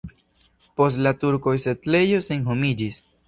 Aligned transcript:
Post 0.79 1.01
la 1.07 1.11
turkoj 1.25 1.53
la 1.57 1.63
setlejo 1.67 2.25
senhomiĝis. 2.31 3.01